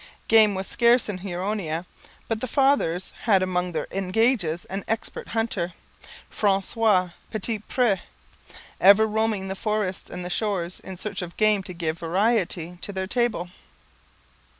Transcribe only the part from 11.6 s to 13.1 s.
to give variety to their